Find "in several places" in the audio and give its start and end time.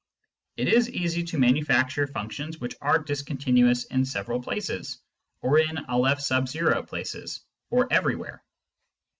3.85-4.97